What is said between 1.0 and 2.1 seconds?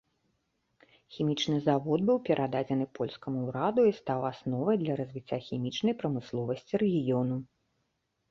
Хімічны завод